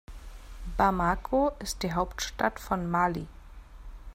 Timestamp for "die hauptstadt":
1.83-2.59